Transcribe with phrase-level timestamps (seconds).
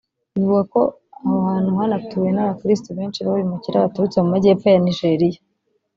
[0.35, 0.81] Bivugwa ko
[1.23, 5.39] aho hantu hanatuwe n’Abakirisitu benshi b’abimukira baturutse mu Majyepfo ya Nigeria